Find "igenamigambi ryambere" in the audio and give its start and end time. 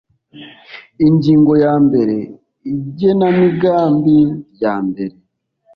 2.73-5.15